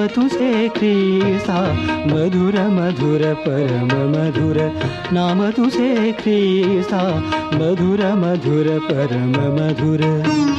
नाम 0.00 0.08
तुझे 0.08 0.68
ख्रिसा 0.68 1.72
मधुर 2.06 2.60
मधुर 2.60 3.34
परम 3.34 3.86
मधुर. 3.86 4.80
नाम 5.12 5.50
तुझे 5.50 6.12
ख्रिसा 6.12 7.20
मधुर 7.54 8.14
मधुर 8.14 8.78
परम 8.78 9.30
मधुर. 9.30 10.49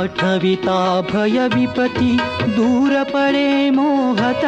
आठविताभयविपति 0.00 2.12
दूरपणे 2.56 3.70
मोहत 3.70 4.44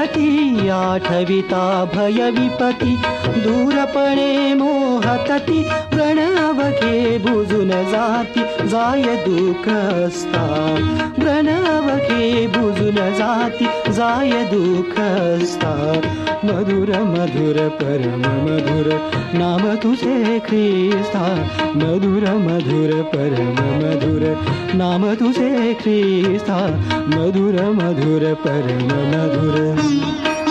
आविता 0.72 1.62
भयविपति 1.84 2.96
धूरपणे 3.42 4.54
मोहतति। 4.54 5.64
प्रणवखे 5.94 7.18
भुजन 7.18 7.70
जाति 7.92 8.42
जाय 8.68 9.04
दुःखस्ता 9.26 10.44
प्रणवके 11.20 12.22
प्रणवखे 12.48 12.78
न 12.98 13.00
जाति 13.18 13.66
जाय 13.92 14.32
दुःखस्ता 14.52 15.72
मधुर 16.44 16.90
मधुर 17.04 17.58
परम 17.72 18.22
मधुर 18.44 18.88
नाम 19.34 19.62
ख्रिस्ता 20.46 21.22
मधुर 21.76 22.24
मधुर 22.46 22.92
परम 23.14 23.60
मधुर 23.82 24.24
नाम 24.74 25.04
ख्रिस्ता 25.14 26.58
मधुर 27.14 27.60
मधुर 27.72 28.32
परम 28.46 28.88
मधुर 29.12 30.41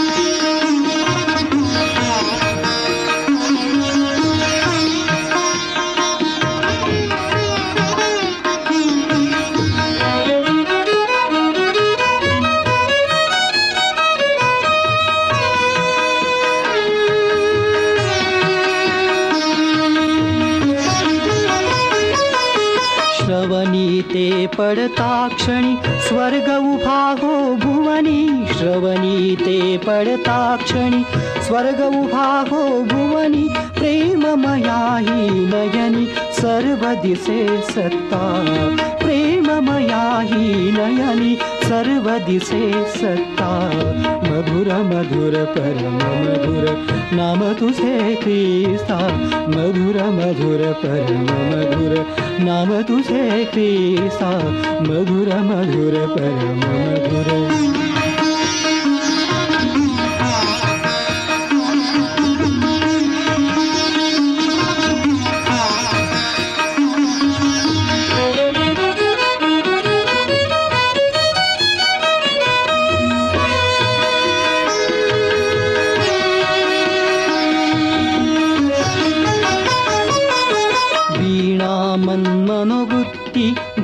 पाय 24.41 24.75
पडताक्षणि 24.75 25.75
स्वर्ग 26.07 26.47
उभागो 26.57 27.55
भुवनी 27.55 28.45
श्रवणी 28.53 29.35
ते 29.35 29.77
पढताक्षणि 29.77 31.03
स्वर्गवभागो 31.47 32.63
भुवनि 32.83 33.47
प्रेम 33.77 34.25
मया 34.41 34.79
हि 34.97 35.29
नयनि 35.53 36.05
सर्वदिशे 36.41 37.61
सत्ता। 37.61 38.21
प्रेम 39.03 39.47
मया 39.69 40.19
हि 40.21 40.71
नयनि 40.71 41.37
सर्वदिशे 41.63 42.71
सत्ता। 42.87 43.51
मधुर 44.31 44.73
मधुर 44.83 45.37
परम 45.57 45.95
मधुर 46.23 46.87
नाम 47.13 47.53
तु 47.53 47.69
सेफे 47.69 48.41
मधुर 49.55 50.03
मधुर 50.17 50.71
परम 50.85 51.23
मधुर 51.23 52.20
नाम 52.39 52.81
तुझे 52.81 53.45
ख्रिस्ता 53.45 54.31
मधुर 54.81 55.33
मधुर 55.41 55.97
परम 56.15 56.61
मधुर 56.63 57.80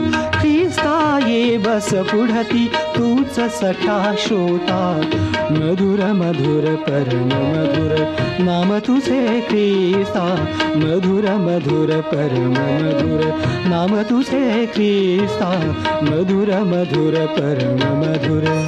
त्रिस्ताये 0.41 1.57
बस 1.57 1.89
पुढति 1.93 2.71
तु 2.97 3.10
तूच 3.31 3.51
सखा 3.51 4.15
श्रोता 4.15 4.97
मधुर 5.51 5.99
मधुर 6.05 6.75
परम 6.75 7.25
मधुर 7.25 8.15
नाम 8.45 8.79
तुझे 8.79 9.41
क्रिस्ता. 9.41 10.35
मधुर 10.75 11.31
मधुर 11.31 12.01
परम 12.01 12.51
मधुर 12.51 13.23
नाम 13.69 14.01
तुझे 14.01 14.65
क्रिस्ता. 14.65 15.49
मधुर 16.03 16.59
मधुर 16.59 17.25
परम 17.25 17.99
मधुर. 17.99 18.65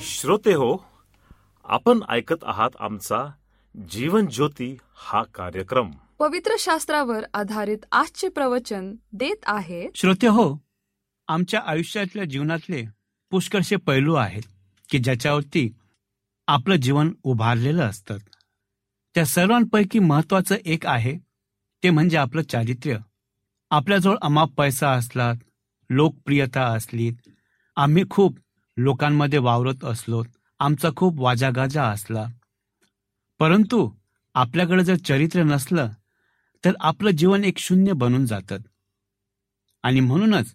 श्रोते 0.00 0.52
हो 0.52 0.84
आपण 1.68 2.00
ऐकत 2.10 2.44
आहात 2.46 2.70
आमचा 2.80 3.34
जीवन 3.76 4.26
ज्योती 4.26 4.76
हा 4.96 5.22
कार्यक्रम. 5.22 5.90
पवित्र 6.18 6.52
शास्त्रावर 6.58 7.24
आधारित 7.34 7.78
आजचे 7.92 8.28
प्रवचन 8.28 8.94
देत 9.12 9.42
आहे. 9.46 9.88
श्रोते 9.94 10.26
हो 10.26 10.56
आमच्या 11.28 11.60
आयुष्यातल्या 11.66 12.24
जीवनातले 12.24 12.84
पुष्कळशे 13.30 13.76
पैलू 13.76 14.14
आहेत 14.14 14.42
की 14.88 14.98
ज्याच्यावरती 14.98 15.68
आपलं 16.48 16.76
जीवन 16.76 17.12
उभारलेलं 17.22 17.82
असतं. 17.82 18.16
त्या 19.14 19.24
सर्वांपैकी 19.26 19.98
महत्वाचं 19.98 20.54
एक 20.64 20.86
आहे 20.86 21.16
ते 21.82 21.90
म्हणजे 21.90 22.16
आपलं 22.16 22.42
चारित्र्य. 22.42 22.98
आपल्याजवळ 23.70 24.16
अमाप 24.22 24.48
पैसा 24.56 24.92
असला 24.92 25.32
लोकप्रियता 25.90 26.64
असली 26.64 27.10
आम्ही 27.76 28.04
खूप 28.10 28.38
लोकांमध्ये 28.76 29.38
वावरत 29.38 29.84
असलो 29.84 30.22
आमचा 30.58 30.88
खूप 30.96 31.20
वाजागाजा 31.20 31.84
असला. 31.84 32.26
परंतु 33.38 33.90
आपल्याकडे 34.34 34.84
जर 34.84 34.96
चरित्र 34.96 35.42
नसलं 35.42 35.88
तर 36.64 36.72
आपलं 36.80 37.10
जीवन 37.10 37.44
एक 37.44 37.58
शून्य 37.58 37.92
बनून 37.92 38.26
जातं. 38.26 38.56
आणि 39.82 40.00
म्हणूनच 40.00 40.54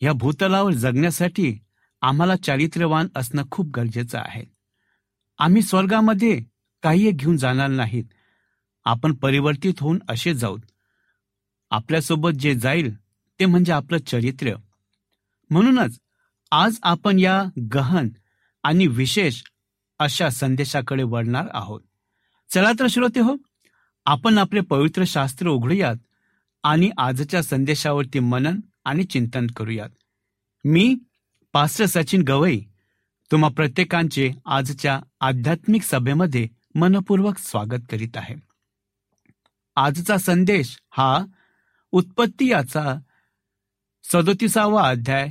या 0.00 0.12
भूतलावर 0.12 0.72
जगण्यासाठी 0.72 1.58
आम्हाला 2.02 2.36
चारित्र्यवान 2.36 3.08
असणं 3.16 3.42
खूप 3.50 3.66
गरजेचं 3.66 4.18
आहे. 4.18 4.44
आम्ही 5.38 5.62
स्वर्गामध्ये 5.62 6.44
काही 6.82 7.10
घेऊन 7.10 7.36
जाणार 7.36 7.68
नाहीत. 7.68 8.04
आपण 8.84 9.14
परिवर्तित 9.14 9.74
होऊन 9.80 9.98
असे 10.08 10.34
जाऊ 10.34 10.56
आपल्यासोबत 11.70 12.30
जे 12.30 12.54
जाईल 12.54 12.94
ते 13.40 13.46
म्हणजे 13.46 13.72
आपलं 13.72 13.98
चरित्र. 13.98 14.54
म्हणूनच 15.50 15.98
आज 16.50 16.78
आपण 16.82 17.18
या 17.18 17.44
गहन 17.74 18.08
आणि 18.62 18.86
विशेष 18.86 19.42
अशा 19.98 20.30
संदेशाकडे 20.30 21.02
वळणार 21.02 21.48
आहोत. 21.52 21.80
चला 22.50 22.72
तर 22.72 22.86
श्रोते 22.90 23.20
हो 23.20 23.36
आपण 24.04 24.38
आपले 24.38 24.60
पवित्र 24.60 25.04
शास्त्र 25.06 25.48
उघडूयात 25.48 25.96
आणि 26.62 26.90
आजच्या 26.98 27.42
संदेशावरती 27.42 28.18
मनन 28.18 28.60
आणि 28.84 29.04
चिंतन 29.04 29.46
करूयात. 29.46 29.90
मी 30.64 30.96
पास्टर 31.52 31.86
सचिन 31.86 32.22
गवई 32.22 32.60
तुम्हा 33.32 33.48
प्रत्येकांचे 33.48 34.30
आजच्या 34.46 35.00
आध्यात्मिक 35.20 35.82
सभेमध्ये 35.82 36.48
मनपूर्वक 36.74 37.38
स्वागत 37.38 37.82
करीत 37.90 38.16
आहे. 38.16 38.34
आजचा 39.76 40.18
संदेश 40.18 40.76
हा 40.90 41.24
उत्पत्ती 41.92 42.50
याचा 42.50 42.94
सदोतीसावा 44.12 44.88
अध्याय 44.88 45.28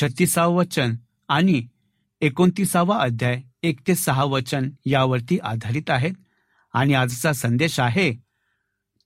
छत्तीसावं 0.00 0.54
वचन 0.54 0.94
आणि 1.28 1.66
एकोणतीसावा 2.20 2.98
अध्याय 2.98 3.42
एक 3.62 3.80
ते 3.86 3.94
सहा 3.94 4.24
वचन 4.24 4.68
यावरती 4.86 5.38
आधारित 5.42 5.90
आहेत. 5.90 6.12
आणि 6.74 6.94
आजचा 6.94 7.32
संदेश 7.32 7.78
आहे 7.80 8.12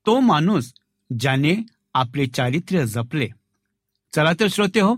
तो 0.06 0.18
माणूस 0.20 0.72
ज्याने 1.10 1.54
आपले 1.94 2.26
चारित्र्य 2.26 2.84
जपले. 2.86 3.28
चला 4.12 4.32
तर 4.40 4.46
श्रोते 4.50 4.80
हो 4.80 4.94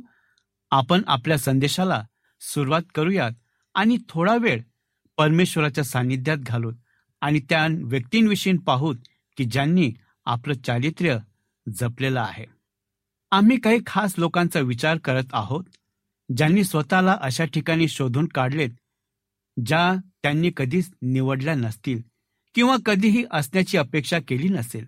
आपण 0.73 1.03
आपल्या 1.07 1.39
संदेशाला 1.39 2.03
सुरुवात 2.41 2.83
करूयात 2.95 3.33
आणि 3.75 3.97
थोडा 4.09 4.35
वेळ 4.37 4.63
परमेश्वराच्या 5.19 5.85
सानिध्यात 5.85 6.39
घालूत 6.39 6.75
आणि 7.23 7.41
त्या 7.41 7.67
व्यक्तींविषयी 7.85 8.57
पाहूत 8.67 8.97
की 9.37 9.45
ज्यांनी 9.45 9.91
आपलं 10.27 10.55
चारित्र्य 10.55 11.17
जपलेलं 11.67 12.21
आहे. 12.21 12.45
आम्ही 13.33 13.59
काही 13.61 13.79
खास 13.87 14.15
लोकांचा 14.19 14.61
विचार 14.61 14.99
करत 14.99 15.35
आहोत 15.35 15.65
ज्यांनी 16.37 16.65
स्वतःला 16.65 17.17
अशा 17.21 17.45
ठिकाणी 17.45 17.89
शोधून 17.89 18.27
काढलेत 18.27 18.71
ज्या 19.65 19.95
त्यांनी 20.23 20.51
कधीच 20.57 20.91
निवडल्या 21.03 21.55
नसतील 21.55 22.03
किंवा 22.55 22.77
कधीही 22.87 23.25
असण्याची 23.31 23.77
अपेक्षा 23.79 24.19
केली 24.29 24.49
नसेल. 24.49 24.87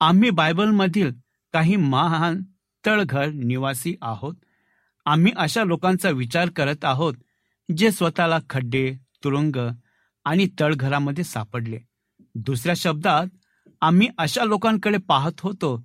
आम्ही 0.00 0.30
बायबलमधील 0.30 1.12
काही 1.52 1.76
महान 1.76 2.40
तळघर 2.86 3.26
निवासी 3.26 3.94
आहोत. 4.02 4.34
आम्ही 5.06 5.32
अशा 5.36 5.64
लोकांचा 5.64 6.10
विचार 6.10 6.50
करत 6.50 6.84
आहोत 6.84 7.14
जे 7.76 7.90
स्वतःला 7.90 8.38
खड्डे 8.50 8.94
तुरुंग 9.24 9.70
आणि 10.24 10.48
तळघरामध्ये 10.60 11.24
सापडले. 11.24 11.78
दुसऱ्या 12.34 12.74
शब्दात 12.74 13.26
आम्ही 13.80 14.08
अशा 14.18 14.44
लोकांकडे 14.44 14.98
पाहत 14.98 15.40
होतो 15.40 15.84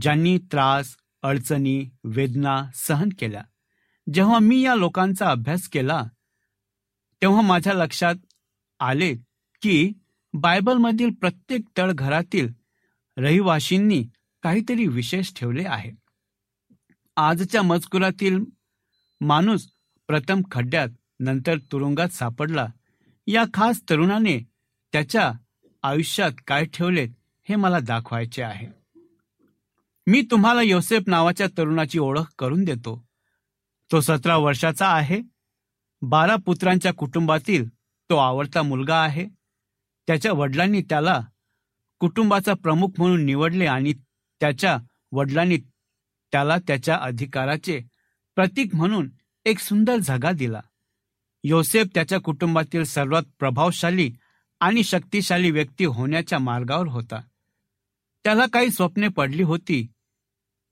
ज्यांनी 0.00 0.38
त्रास 0.38 0.96
अडचणी 1.22 1.90
वेदना 2.04 2.64
सहन 2.74 3.08
केल्या. 3.18 3.42
जेव्हा 4.12 4.38
मी 4.38 4.60
या 4.60 4.74
लोकांचा 4.74 5.30
अभ्यास 5.30 5.68
केला 5.68 6.02
तेव्हा 7.22 7.40
माझ्या 7.40 7.74
लक्षात 7.74 8.14
आले 8.80 9.14
की 9.62 9.92
बायबलमधील 10.34 11.10
प्रत्येक 11.10 11.60
तळघरातील 11.76 12.48
रहिवाशींनी 13.16 14.04
काहीतरी 14.42 14.86
विशेष 14.86 15.32
ठेवले 15.36 15.64
आहे. 15.66 15.90
आजच्या 17.16 17.62
मजकुरातील 17.62 18.44
माणूस 19.20 19.68
प्रथम 20.06 20.42
खड्ड्यात 20.50 20.88
नंतर 21.20 21.58
तुरुंगात 21.58 22.08
सापडला. 22.08 22.66
या 23.26 23.44
खास 23.54 23.80
तरुणाने 23.90 24.38
त्याच्या 24.92 25.32
आयुष्यात 25.82 26.30
काय 26.46 26.64
ठेवलेत 26.64 27.08
हे 27.48 27.56
मला 27.56 27.78
दाखवायचे 27.78 28.42
आहे. 28.42 28.66
मी 30.06 30.22
तुम्हाला 30.30 30.62
योसेफ 30.62 31.02
नावाच्या 31.06 31.46
तरुणाची 31.46 31.98
ओळख 31.98 32.34
करून 32.38 32.64
देतो. 32.64 33.08
तो 33.92 34.00
सतरा 34.00 34.36
वर्षाचा 34.36 34.88
आहे. 34.88 35.31
बारा 36.04 36.36
पुत्रांच्या 36.36 36.92
कुटुंबातील 36.94 37.68
तो 38.10 38.16
आवडता 38.16 38.62
मुलगा 38.62 39.02
आहे. 39.02 39.26
त्याच्या 40.06 40.32
वडिलांनी 40.32 40.82
त्याला 40.82 41.20
कुटुंबाचा 41.98 42.54
प्रमुख 42.54 42.88
म्हणून 42.98 43.24
निवडले 43.24 43.66
आणि 43.66 43.92
त्याच्या 44.40 44.78
वडिलांनी 45.12 45.58
त्याला 46.32 46.56
त्याच्या 46.58 46.96
अधिकाराचे 46.96 47.80
प्रतीक 48.34 48.74
म्हणून 48.74 49.10
एक 49.44 49.58
सुंदर 49.58 49.96
झगा 49.96 50.32
दिला. 50.32 50.60
योसेफ 51.44 51.86
त्याच्या 51.94 52.20
कुटुंबातील 52.20 52.84
सर्वात 52.84 53.22
प्रभावशाली 53.38 54.12
आणि 54.60 54.84
शक्तिशाली 54.84 55.50
व्यक्ती 55.50 55.84
होण्याच्या 55.84 56.38
मार्गावर 56.38 56.86
होता. 56.86 57.20
त्याला 58.24 58.46
काही 58.46 58.70
स्वप्ने 58.70 59.08
पडली 59.08 59.42
होती 59.42 59.86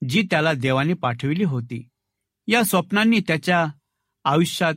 जी 0.09 0.23
त्याला 0.31 0.53
देवाने 0.53 0.95
पाठविली 0.95 1.45
होती. 1.45 1.89
या 2.47 2.63
स्वप्नांनी 2.63 3.21
त्याच्या 3.21 3.67
आयुष्यात 4.25 4.75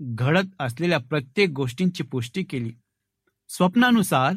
घडत 0.00 0.48
असलेल्या 0.60 0.98
प्रत्येक 0.98 1.50
गोष्टींची 1.50 2.02
पुष्टी 2.02 2.42
केली. 2.42 2.72
स्वप्नानुसार 3.48 4.34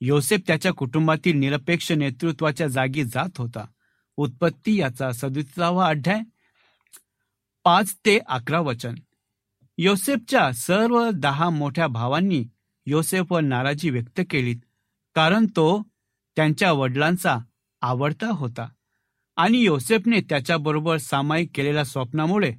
योसेफ 0.00 0.40
त्याच्या 0.46 0.72
कुटुंबातील 0.72 1.36
निरपेक्ष 1.36 1.92
नेतृत्वाच्या 1.92 2.66
जागी 2.66 3.04
जात 3.04 3.38
होता. 3.38 3.64
उत्पत्ती 4.16 4.80
याचा 4.80 5.12
सदुतीसावा 5.12 5.88
अध्याय 5.88 6.20
पाच 7.64 7.96
ते 8.04 8.18
अकरा 8.26 8.60
वचन. 8.60 8.94
योसेफच्या 9.78 10.52
सर्व 10.52 11.10
दहा 11.14 11.50
मोठ्या 11.50 11.86
भावांनी 11.86 12.44
योसेफवर 12.86 13.40
नाराजी 13.40 13.90
व्यक्त 13.90 14.20
केली 14.30 14.54
कारण 15.14 15.46
तो 15.46 15.82
त्यांच्या 16.36 16.72
वडिलांचा 16.72 17.38
आवडता 17.80 18.26
होता. 18.26 18.68
आणि 19.36 19.58
योसेफने 19.58 20.20
त्याच्याबरोबर 20.20 20.96
सामायिक 20.96 21.50
केलेल्या 21.54 21.84
स्वप्नामुळे 21.84 22.52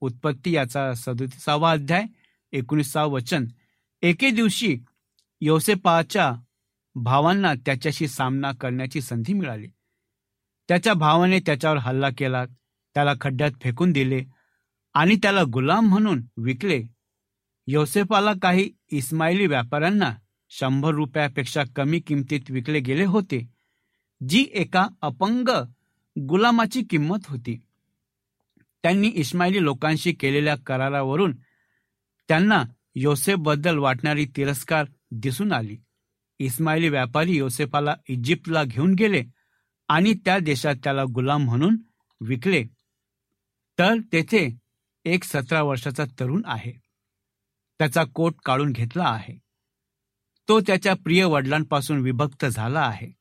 उत्पत्ती 0.00 0.54
याचा 0.54 0.94
सदोतीसावा 0.94 1.70
अध्याय 1.70 2.04
एकोणीसावा 2.52 3.06
वचन. 3.06 3.44
एके 4.02 4.30
दिवशी 4.30 4.78
योसेपाच्या 5.40 6.32
भावांना 6.94 7.54
त्याच्याशी 7.54 8.08
सामना 8.08 8.52
करण्याची 8.52 9.00
संधी 9.00 9.32
मिळाली. 9.32 9.66
त्याच्या 10.68 10.94
भावाने 10.94 11.40
त्याच्यावर 11.40 11.78
हल्ला 11.78 12.08
केला 12.18 12.44
त्याला 12.94 13.12
खड्ड्यात 13.20 13.50
फेकून 13.62 13.92
दिले 13.92 14.24
आणि 14.94 15.16
त्याला 15.16 15.42
गुलाम 15.52 15.86
म्हणून 15.86 16.22
विकले. 16.36 16.82
योसेफाला 17.66 18.32
काही 18.42 18.70
इस्माईली 18.88 19.46
व्यापाऱ्यांना 19.46 20.14
शंभर 20.50 20.90
रुपयापेक्षा 20.90 21.62
कमी 21.76 22.00
किमतीत 22.00 22.50
विकले 22.50 22.80
गेले 22.80 23.04
होते 23.04 23.48
जी 24.28 24.46
एका 24.52 24.86
अपंग 25.02 25.48
गुलामाची 26.20 26.82
किंमत 26.90 27.18
होती. 27.28 27.60
त्यांनी 28.82 29.08
इस्माईली 29.08 29.62
लोकांशी 29.62 30.12
केलेल्या 30.12 30.56
करारावरून 30.56 31.36
त्यांना 32.28 32.64
योसेफबद्दल 32.94 33.78
वाटणारी 33.78 34.26
तिरस्कार 34.36 34.84
दिसून 35.10 35.52
आली. 35.52 35.78
इस्माईली 36.38 36.88
व्यापारी 36.88 37.36
योसेफाला 37.36 37.96
इजिप्तला 38.08 38.64
घेऊन 38.64 38.94
गेले 38.94 39.24
आणि 39.88 40.14
त्या 40.14 40.38
देशात 40.38 40.74
त्याला 40.84 41.04
गुलाम 41.14 41.44
म्हणून 41.44 41.76
विकले. 42.20 42.64
तर 43.78 43.94
तेथे 44.12 44.58
एक 45.04 45.24
सतरा 45.24 45.62
वर्षाचा 45.62 46.04
तरुण 46.20 46.42
आहे. 46.44 46.72
त्याचा 47.78 48.04
कोट 48.04 48.34
काढून 48.44 48.72
घेतला 48.72 49.04
आहे. 49.04 49.38
तो 50.48 50.60
त्याच्या 50.60 50.94
प्रिय 50.94 51.24
वडिलांपासून 51.24 52.00
विभक्त 52.00 52.46
झाला 52.46 52.80
आहे. 52.80 53.12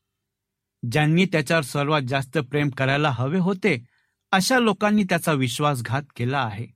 ज्यांनी 0.92 1.26
त्याच्यावर 1.26 1.64
सर्वात 1.64 2.02
जास्त 2.08 2.38
प्रेम 2.38 2.70
करायला 2.70 3.10
हवे 3.10 3.38
होते 3.38 3.95
अशा 4.32 4.60
लोकांनी 4.60 5.04
त्याचा 5.04 5.34
विश्वासघात 5.34 6.04
केला 6.16 6.40
आहे. 6.40 6.68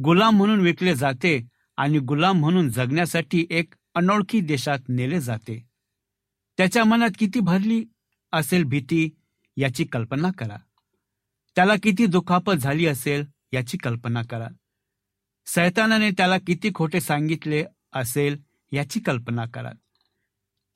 गुलाम 0.00 0.36
म्हणून 0.36 0.60
विकले 0.60 0.94
जाते 0.94 1.48
आणि 1.76 1.98
गुलाम 1.98 2.38
म्हणून 2.38 2.70
जगण्यासाठी 2.70 3.46
एक 3.50 3.74
अनोळखी 3.94 4.40
देशात 4.40 4.78
नेले 4.88 5.20
जाते. 5.20 5.66
त्याच्या 6.56 6.84
मनात 6.84 7.10
किती 7.18 7.40
भरली 7.40 7.84
असेल 8.32 8.64
भीती 8.64 9.10
याची 9.56 9.84
कल्पना 9.84 10.30
करा. 10.38 10.56
त्याला 11.56 11.74
किती 11.82 12.06
दुखापत 12.06 12.52
झाली 12.52 12.86
असेल 12.86 13.24
याची 13.52 13.78
कल्पना 13.78 14.22
करा. 14.22 14.48
सैतानाने 15.46 16.10
त्याला 16.10 16.38
किती 16.38 16.70
खोटे 16.74 17.00
सांगितले 17.00 17.64
असेल 17.92 18.36
याची 18.72 19.00
कल्पना 19.00 19.44
करा. 19.46 19.70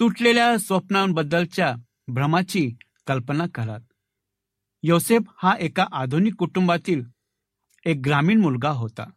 तुटलेल्या 0.00 0.59
स्वप्नांबद्दलच्या 0.59 1.75
भ्रमाची 2.09 2.76
कल्पना 3.07 3.45
करा. 3.54 3.76
योसेफ 4.82 5.23
हा 5.42 5.54
एका 5.61 5.87
आधुनिक 5.92 6.35
कुटुंबातील 6.35 7.02
एक 7.87 8.00
ग्रामीण 8.04 8.40
मुलगा 8.40 8.70
होता 8.70 9.11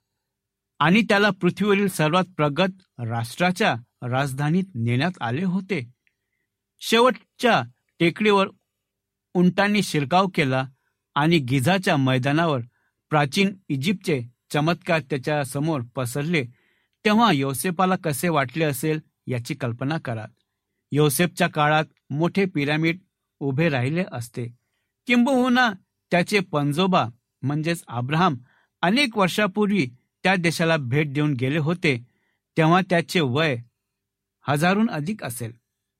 आणि 0.79 1.01
त्याला 1.01 1.29
पृथ्वीवरील 1.29 1.87
सर्वात 1.87 2.23
प्रगत 2.37 2.81
राष्ट्राच्या 2.99 3.75
राजधानीत 4.01 4.63
नेण्यात 4.75 5.11
आले 5.21 5.43
होते. 5.43 5.91
शेवटच्या 6.79 7.61
टेकडीवर 7.99 8.47
उंटांनी 9.33 9.83
शिरकाव 9.83 10.27
केला 10.27 10.65
आणि 11.15 11.37
गिझाच्या 11.39 11.97
मैदानावर 11.97 12.61
प्राचीन 13.09 13.55
इजिप्तचे 13.69 14.21
चमत्कार 14.53 15.01
त्याच्यासमोर 15.01 15.81
पसरले 15.95 16.43
तेव्हा 17.05 17.31
योसेफाला 17.31 17.95
कसे 17.95 18.29
वाटले 18.29 18.63
असेल 18.63 18.99
याची 19.27 19.53
कल्पना 19.53 19.97
करा. 19.97 20.25
योसेफच्या 20.91 21.47
काळात 21.47 21.85
मोठे 22.09 22.45
पिरामिड 22.45 22.99
उभे 23.39 23.69
राहिले 23.69 24.03
असते. 24.11 24.60
किंबहुना 25.11 25.67
हो 25.67 25.73
त्याचे 26.11 26.39
पंजोबा 26.39 27.07
म्हणजेच 27.41 27.83
आब्राहम 27.87 28.37
अनेक 28.81 29.17
वर्षापूर्वी 29.17 29.87
त्या 30.23 30.35
देशाला 30.35 30.77
भेट 30.77 31.13
देऊन 31.13 31.33
गेले 31.33 31.57
होते 31.57 32.07
तेव्हा 32.57 32.81
त्याचे 32.89 33.19
वय 33.19 33.57
हजारून 34.47 34.89
अधिक 34.89 35.23
असेल. 35.23 35.53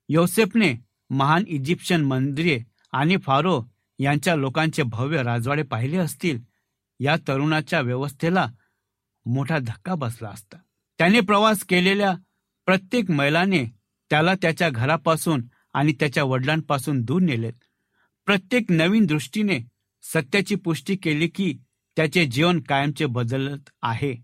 योसेफने 0.10 0.74
महान 1.10 1.44
इजिप्शियन 1.48 2.02
मंदिरे 2.02 2.60
आणि 2.92 3.18
फारो 3.18 3.64
यांच्या 4.00 4.36
लोकांचे 4.36 4.84
भव्य 4.84 5.24
राजवाडे 5.24 5.64
पाहिले 5.64 5.98
असतील 5.98 6.40
या 7.00 7.16
तरुणाच्या 7.28 7.82
व्यवस्थेला 7.82 8.48
मोठा 9.26 9.58
धक्का 9.58 9.96
बसला 9.96 10.30
असता. 10.30 10.58
त्याने 10.98 11.20
प्रवास 11.20 11.64
केलेल्या 11.64 12.14
प्रत्येक 12.66 13.12
मैलाने 13.12 13.66
त्याला 14.10 14.34
त्याच्या 14.34 14.70
घरापासून 14.70 15.44
आणि 15.74 15.94
त्याच्या 15.94 16.24
वडिलांपासून 16.24 17.02
दूर 17.02 17.22
नेलेत. 17.22 17.54
प्रत्येक 18.26 18.66
नवीन 18.70 19.06
दृष्टीने 19.06 19.60
सत्याची 20.04 20.56
पुष्टी 20.56 20.96
केली 20.96 21.28
की 21.28 21.54
त्याचे 21.96 22.26
जीवन 22.26 22.60
कायमचे 22.60 23.06
बदलत 23.06 23.70
आहे. 23.82 24.16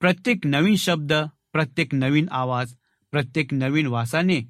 प्रत्येक 0.00 0.46
नवीन 0.46 0.76
शब्द 0.76 1.12
प्रत्येक 1.52 1.94
नवीन 1.94 2.26
आवाज 2.30 2.74
प्रत्येक 3.10 3.54
नवीन 3.54 3.86
वासाने 3.86 4.40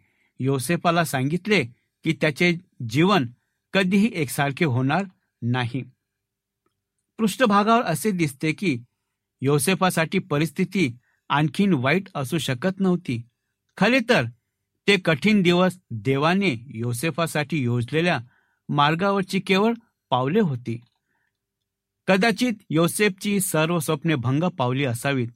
योसेफाला 0.40 1.04
सांगितले 1.04 1.64
की 2.04 2.12
त्याचे 2.20 2.52
जीवन 2.88 3.26
कधीही 3.72 4.10
एकसारखे 4.14 4.64
होणार 4.64 5.04
नाही. 5.42 5.82
पृष्ठभागावर 7.18 7.82
असे 7.82 8.10
दिसते 8.10 8.52
की 8.52 8.76
योसेफासाठी 9.40 10.18
परिस्थिती 10.18 10.90
आणखीन 11.28 11.72
वाईट 11.72 12.08
असू 12.14 12.38
शकत 12.38 12.80
नव्हती. 12.80 13.22
खरे 13.76 13.98
तर 14.08 14.24
ते 14.88 14.96
कठीण 14.96 15.42
दिवस 15.42 15.78
देवाने 15.90 16.54
योसेफासाठी 16.74 17.58
योजलेल्या 17.58 18.18
मार्गावरची 18.70 19.40
केवळ 19.40 19.72
पावले 20.10 20.40
होती. 20.40 20.80
कदाचित 22.06 22.52
योसेफची 22.70 23.40
सर्व 23.40 23.78
स्वप्ने 23.78 24.14
भंग 24.14 24.44
पावली 24.58 24.84
असावीत 24.84 25.28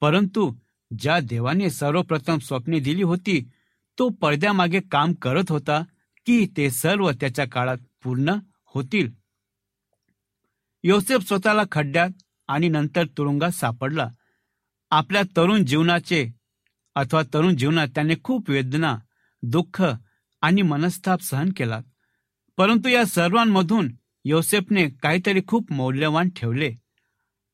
परंतु 0.00 0.52
ज्या 0.98 1.18
देवाने 1.20 1.70
सर्वप्रथम 1.70 2.38
स्वप्ने 2.38 2.80
दिली 2.80 3.02
होती 3.02 3.40
तो 3.98 4.08
पडद्यामागे 4.08 4.80
काम 4.80 5.12
करत 5.12 5.50
होता 5.50 5.82
की 6.26 6.46
ते 6.56 6.70
सर्व 6.70 7.10
त्याच्या 7.10 7.44
काळात 7.48 7.76
पूर्ण 8.04 8.34
होतील. 8.64 9.10
योसेफ 10.84 11.26
स्वतःला 11.28 11.62
खड्ड्यात 11.72 12.10
आणि 12.48 12.68
नंतर 12.68 13.06
तुरुंगात 13.06 13.50
सापडला. 13.50 14.08
आपल्या 14.90 15.22
तरुण 15.36 15.64
जीवनाचे 15.64 16.26
अथवा 16.94 17.22
तरुण 17.34 17.56
जीवनात 17.56 17.88
त्याने 17.88 18.14
खूप 18.24 18.50
वेदना 18.50 18.96
दुःख 19.42 19.82
आणि 20.42 20.62
मनस्ताप 20.62 21.20
सहन 21.20 21.50
केला 21.56 21.80
परंतु 22.62 22.88
या 22.88 23.04
सर्वांमधून 23.04 23.94
योसेफने 24.24 24.88
काहीतरी 24.88 25.40
खूप 25.46 25.72
मौल्यवान 25.72 26.28
ठेवले. 26.28 26.74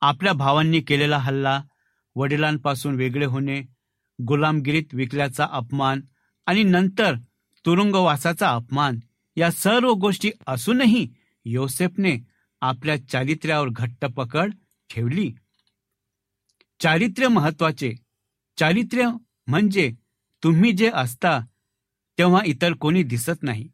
आपल्या 0.01 0.33
भावांनी 0.33 0.81
केलेला 0.81 1.19
हल्ला 1.19 1.63
वडिलांपासून 2.17 2.95
वेगळे 2.95 3.25
होणे 3.25 3.63
गुलामगिरीत 4.23 4.83
विकल्याचा 4.93 5.49
अपमान 5.53 6.01
आणि 6.47 6.63
नंतर 6.63 7.15
तुरुंगवासाचा 7.67 8.51
अपमान 8.51 8.99
या 9.37 9.51
सर्व 9.51 9.93
गोष्टी 9.93 10.31
असूनही 10.47 11.09
योसेफने 11.45 12.19
आपल्या 12.61 13.07
चारित्र्यावर 13.09 13.69
घट्ट 13.73 14.05
पकड 14.05 14.53
ठेवली. 14.91 15.33
चारित्र्य 16.81 17.29
महत्त्वाचे 17.29 17.95
चारित्र्य 18.59 19.09
म्हणजे 19.47 19.93
तुम्ही 20.43 20.73
जे 20.73 20.91
असता 20.95 21.41
तेव्हा 22.19 22.41
इतर 22.47 22.73
कोणी 22.73 23.03
दिसत 23.03 23.43
नाही. 23.43 23.69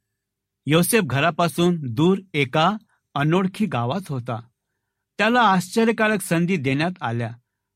योसेफ 0.67 1.03
घरापासून 1.03 1.77
दूर 1.83 2.19
एका 2.35 2.71
अनोळखी 3.15 3.67
गावात 3.67 4.09
होता. 4.09 4.41
त्याला 5.19 5.41
आश्चर्यकारक 5.41 6.21
संधी 6.21 6.57
देण्यात 6.57 7.03
आल्या. 7.03 7.31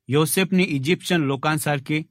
योसेफने 0.08 0.62
इजिप्शियन 0.62 1.20
लोकांसारखे 1.20 2.02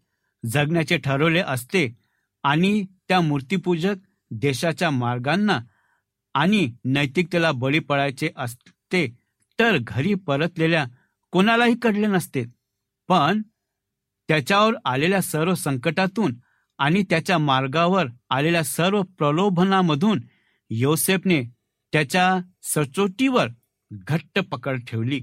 जगण्याचे 0.46 0.98
ठरवले 0.98 1.40
असते 1.40 1.98
आणि 2.44 2.86
त्या 3.08 3.22
मूर्तीपूजक 3.22 3.96
देशाच्या 4.32 4.90
मार्गांना 4.92 5.60
आणि 6.34 6.74
नैतिकतेला 6.86 7.52
बळी 7.52 7.80
पडायचे 7.80 8.30
असते 8.38 9.08
तर 9.60 9.78
घरी 9.82 10.14
परतलेल्या 10.14 10.86
कोणालाही 11.32 11.76
कडले 11.82 12.08
नसते. 12.08 12.44
पण 13.08 13.42
त्याच्यावर 14.28 14.74
आलेल्या 14.86 15.22
सर्व 15.22 15.54
संकटातून 15.56 16.36
आणि 16.78 17.04
त्याच्या 17.10 17.38
मार्गावर 17.38 18.06
आलेल्या 18.30 18.64
सर्व 18.64 19.02
प्रलोभनामधून 19.18 20.20
योसेफने 20.70 21.44
त्याच्या 21.94 22.38
सचोटीवर 22.64 23.48
घट्ट 23.92 24.40
पकड 24.40 24.80
ठेवली. 24.88 25.22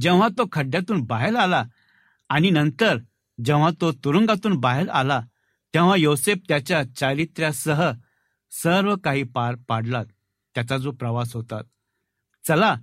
जेव्हा 0.00 0.28
तो 0.28 0.44
खड्ड्यातून 0.52 1.00
बाहेर 1.00 1.36
आला 1.36 1.64
आणि 2.28 2.50
नंतर 2.50 2.98
जेव्हा 3.44 3.70
तो 3.80 3.92
तुरुंगातून 3.92 4.56
बाहेर 4.56 4.88
आला 4.88 5.20
तेव्हा 5.74 5.96
योसेफ 5.96 6.38
त्याच्या 6.48 6.82
चारित्र्यासह 6.96 7.90
सर्व 8.50 8.96
काही 8.96 9.22
पार 9.22 9.54
पाडला 9.68 10.02
त्याचा 10.54 10.76
जो 10.78 10.90
प्रवास 10.90 11.34
होता 11.36 11.60
चला 12.48 12.74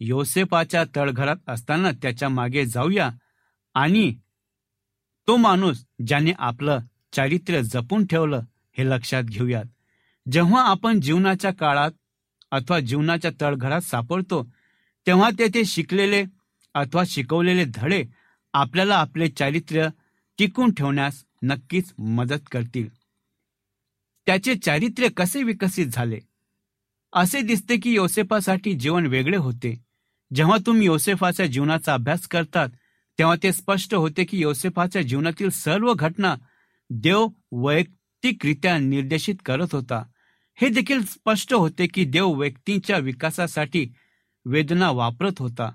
योसेफाच्या 0.00 0.84
तळघरात 0.96 1.36
असताना 1.48 1.90
त्याच्यामागे 2.02 2.66
जाऊया 2.66 3.10
आणि 3.74 4.14
तो 5.26 5.36
माणूस 5.36 5.84
ज्याने 6.06 6.32
आपलं 6.38 6.78
चारित्र्य 7.12 7.62
जपून 7.62 8.06
ठेवलं 8.06 8.40
हे 8.78 8.86
लक्षात 8.86 9.22
घेऊयात. 9.22 9.64
जेव्हा 10.32 10.62
आपण 10.62 11.00
जीवनाच्या 11.00 11.50
काळात 11.50 11.90
अथवा 12.50 12.80
जीवनाच्या 12.80 13.30
तळघरात 13.40 13.80
सापडतो 13.80 14.50
तेव्हा 15.06 15.30
तेथे 15.38 15.64
शिकलेले 15.64 16.24
अथवा 16.74 17.02
शिकवलेले 17.06 17.64
धडे 17.74 18.04
आपल्याला 18.54 18.96
आपले 18.96 19.28
चारित्र्य 19.28 19.88
टिकून 20.38 20.72
ठेवण्यास 20.72 21.24
नक्कीच 21.42 21.92
मदत 21.98 22.48
करतील. 22.52 22.88
त्याचे 24.26 24.54
चारित्र्य 24.54 25.08
कसे 25.08 25.42
विकसित 25.42 25.86
झाले? 25.86 26.18
असे 27.12 27.40
दिसते 27.40 27.76
की 27.76 27.94
योसेफासाठी 27.94 28.72
जीवन 28.72 29.06
वेगळे 29.06 29.36
होते. 29.36 29.84
जेव्हा 30.34 30.56
तुम्ही 30.66 30.86
योसेफाच्या 30.86 31.46
जीवनाचा 31.46 31.94
अभ्यास 31.94 32.26
करतात 32.28 32.68
तेव्हा 33.18 33.36
ते 33.42 33.52
स्पष्ट 33.52 33.94
होते 33.94 34.24
की 34.24 34.40
योसेफाच्या 34.40 35.02
जीवनातील 35.02 35.50
सर्व 35.50 35.92
घटना 35.94 36.36
देव 36.90 37.26
वैयक्तिकरित्या 37.52 38.78
निर्देशित 38.78 39.34
करत 39.44 39.74
होता. 39.74 40.02
हे 40.56 40.68
देखील 40.68 41.02
स्पष्ट 41.04 41.54
होते 41.54 41.86
की 41.86 42.04
देव 42.04 42.32
व्यक्तींच्या 42.32 42.98
विकासासाठी 42.98 43.92
वेदना 44.44 44.90
वापरत 44.90 45.38
होता. 45.38 45.70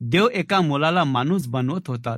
देव 0.00 0.28
एका 0.34 0.60
मुलाला 0.60 1.04
माणूस 1.04 1.46
बनवत 1.46 1.88
होता. 1.88 2.16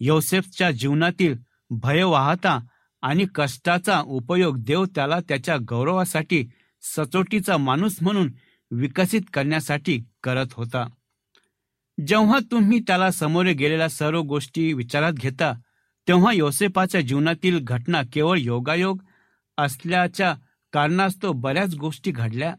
योसेफच्या 0.00 0.70
जीवनातील 0.70 1.34
भयवाहता 1.70 2.58
आणि 3.02 3.24
कष्टाचा 3.34 4.00
उपयोग 4.00 4.56
देव 4.58 4.84
त्याला 4.84 5.18
त्याच्या 5.28 5.56
गौरवासाठी 5.68 6.48
सचोटीचा 6.82 7.56
माणूस 7.56 7.96
म्हणून 8.02 8.32
विकसित 8.70 9.20
करण्यासाठी 9.32 10.02
करत 10.22 10.46
होता. 10.52 10.86
जेव्हा 12.06 12.38
तुम्ही 12.50 12.80
त्याला 12.80 13.10
समोर 13.10 13.46
गेलेल्या 13.46 13.88
सर्व 13.88 14.20
गोष्टी 14.20 14.72
विचारात 14.72 15.12
घेता 15.12 15.52
तेव्हा 16.08 16.32
योसेफाच्या 16.32 17.00
जीवनातील 17.00 17.58
घटना 17.62 18.02
केवळ 18.12 18.38
योगायोग 18.38 19.02
असल्याच्या 19.58 20.34
कारणास्तव 20.76 21.32
बऱ्याच 21.32 21.74
गोष्टी 21.74 22.10
घडल्या. 22.10 22.54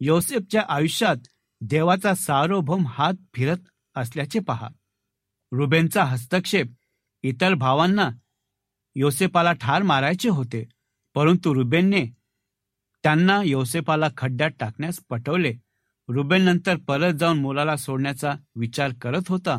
योसेफच्या 0.00 0.64
आयुष्यात 0.68 1.16
देवाचा 1.60 2.14
सार्वभौम 2.14 2.86
हात 2.86 3.14
फिरत 3.34 3.56
असल्याचे 3.96 4.40
पहा. 4.40 4.68
रुबेनचा 5.52 6.04
हस्तक्षेप 6.04 6.66
इतर 7.22 7.54
भावांना 7.54 8.10
योसेपाला 8.94 9.52
ठार 9.52 9.82
मारायचे 9.82 10.28
होते 10.28 10.68
परंतु 11.14 11.54
रुबेनने 11.54 12.06
त्यांना 13.02 13.42
योसेपाला 13.42 14.08
खड्ड्यात 14.16 14.50
टाकण्यास 14.60 15.00
पटवले. 15.08 15.54
रुबेन 16.08 16.42
नंतर 16.42 16.76
परत 16.76 17.12
जाऊन 17.12 17.40
मुलाला 17.40 17.76
सोडण्याचा 17.76 18.34
विचार 18.56 18.90
करत 19.02 19.28
होता. 19.28 19.58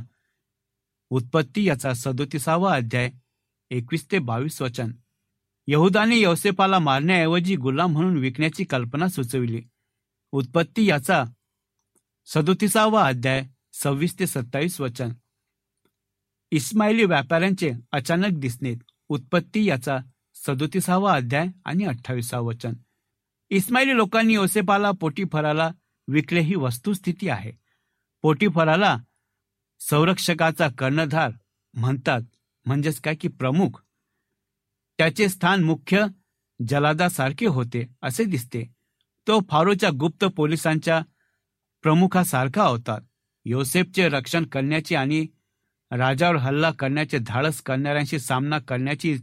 उत्पत्ती 1.09 1.67
याचा 1.67 1.93
सदोतीसावा 1.93 2.75
अध्याय 2.75 3.11
एकवीस 3.69 4.11
ते 4.11 4.19
बावीस 4.19 4.61
वचन. 4.61 4.91
यहुदाने 5.67 6.17
योसेपाला 6.17 6.79
मारण्याऐवजी 6.79 7.55
गुलाम 7.55 7.91
म्हणून 7.91 8.17
विकण्याची 8.17 8.63
कल्पना 8.63 9.07
सुचविली. 9.07 9.61
उत्पत्ती 10.31 10.85
याचा 10.85 11.23
सदोतीसावा 12.25 13.07
अध्याय 13.07 13.43
सव्वीस 13.73 14.19
ते 14.19 14.27
सत्तावीस 14.27 14.81
वचन. 14.81 15.13
इस्माइली 16.51 17.05
व्यापाऱ्यांचे 17.05 17.71
अचानक 17.91 18.37
दिसणे 18.37 18.73
उत्पत्ती 19.09 19.65
याचा 19.65 19.97
सदोतीसावा 20.35 21.15
अध्याय 21.15 21.47
आणि 21.65 21.85
अठ्ठावीसा 21.85 22.39
वचन. 22.39 22.73
इस्माइली 23.49 23.95
लोकांनी 23.95 24.33
योसेपाला 24.33 24.91
पोटीफराला 24.91 25.71
विकले 26.07 26.39
ही 26.39 26.55
वस्तुस्थिती 26.55 27.29
आहे. 27.29 27.51
पोटीफराला 28.21 28.97
संरक्षकाचा 29.79 30.67
कर्णधार 30.77 31.31
म्हणतात 31.73 32.21
म्हणजेच 32.65 33.01
काय 33.01 33.15
की 33.15 33.27
प्रमुख 33.27 33.84
त्याचे 34.97 35.29
स्थान 35.29 35.63
मुख्य 35.63 36.05
जलादासारखे 36.67 37.47
होते 37.47 37.85
असे 38.01 38.23
दिसते. 38.23 38.63
तो 39.27 39.39
फारोच्या 39.49 39.89
गुप्त 39.99 40.25
पोलिसांच्या 40.25 41.01
प्रमुखासारखा 41.83 42.63
होता. 42.63 42.97
योसेफचे 43.45 44.09
रक्षण 44.09 44.43
करण्याची 44.43 44.95
आणि 44.95 45.27
राजावर 45.91 46.35
हल्ला 46.35 46.71
करण्याचे 46.71 47.17
धाडस 47.17 47.61
करणाऱ्यांशी 47.61 48.19
सामना 48.19 48.59
करण्याची 48.59 49.17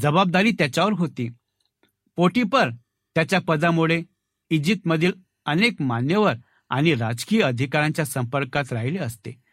जबाबदारी 0.00 0.52
त्याच्यावर 0.52 0.92
होती. 0.92 1.28
पोटीपर 2.16 2.70
त्याच्या 3.14 3.40
पदामुळे 3.40 4.02
इजिप्तमधील 4.50 5.12
अनेक 5.46 5.82
मान्यवर 5.82 6.34
आणि 6.70 6.94
राजकीय 6.94 7.42
अधिकाऱ्यांच्या 7.42 8.04
संपर्कात 8.04 8.72
राहिले 8.72 8.98
असते. 8.98 9.47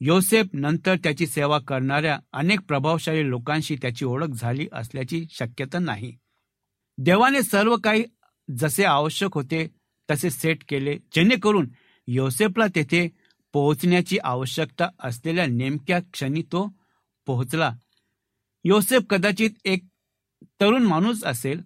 योसेफ 0.00 0.46
नंतर 0.52 0.96
त्याची 0.96 1.26
सेवा 1.26 1.58
करणाऱ्या 1.58 2.18
अनेक 2.32 2.60
प्रभावशाली 2.60 3.28
लोकांशी 3.30 3.76
त्याची 3.82 4.04
ओळख 4.04 4.34
झाली 4.34 4.68
असल्याची 4.72 5.24
शक्यता 5.30 5.78
नाही. 5.78 6.16
देवाने 6.98 7.42
सर्व 7.42 7.76
काही 7.76 8.04
जसे 8.48 8.84
आवश्यक 8.84 9.34
होते 9.34 9.66
तसे 10.10 10.30
सेट 10.30 10.64
केले 10.68 10.96
जेणेकरून 11.14 11.68
योसेफला 12.06 12.66
तेथे 12.74 13.08
पोहोचण्याची 13.52 14.18
आवश्यकता 14.24 14.88
असलेल्या 15.00 15.46
नेमक्या 15.46 16.00
क्षणी 16.12 16.42
तो 16.42 16.68
पोहोचला. 17.26 17.72
योसेफ 18.64 19.02
कदाचित 19.10 19.50
एक 19.64 19.84
तरुण 20.60 20.82
माणूस 20.82 21.24
असेल 21.24 21.62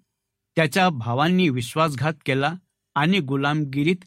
त्याच्या 0.57 0.89
भावांनी 0.89 1.49
विश्वासघात 1.49 2.15
केला 2.27 2.53
आणि 2.95 3.19
गुलामगिरीत 3.19 4.05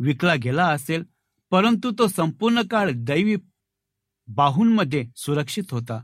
विकला 0.00 0.34
गेला 0.34 0.66
असेल 0.66 1.02
परंतु 1.50 1.90
तो 1.98 2.06
संपूर्ण 2.06 2.62
काळ 2.70 2.90
दैवी 2.94 3.36
बाहूंमध्ये 4.28 5.06
सुरक्षित 5.16 5.64
होता. 5.70 6.00